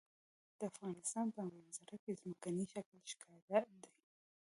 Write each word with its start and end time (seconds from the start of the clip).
د 0.57 0.61
افغانستان 0.71 1.27
په 1.35 1.41
منظره 1.53 1.95
کې 2.03 2.11
ځمکنی 2.21 2.65
شکل 2.73 2.97
ښکاره 3.11 3.59
دی. 3.83 3.93